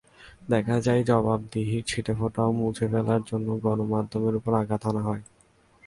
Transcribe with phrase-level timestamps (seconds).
[0.49, 5.23] দেখা যায়, জবাবদিহির ছিটেফোঁটাও মুছে ফেলার জন্য গণমাধ্যমের ওপর আঘাত হানা হয়।